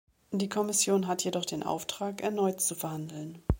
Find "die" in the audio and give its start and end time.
0.31-0.49